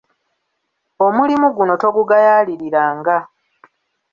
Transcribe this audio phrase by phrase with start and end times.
[1.05, 3.17] Omulimu guno togugayaaliriranga.